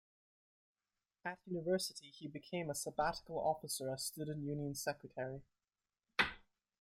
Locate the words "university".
1.45-2.09